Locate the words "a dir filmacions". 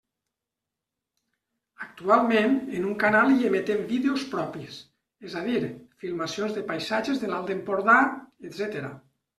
5.43-6.59